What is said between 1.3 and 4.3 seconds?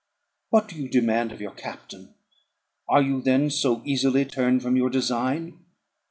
of your captain? Are you then so easily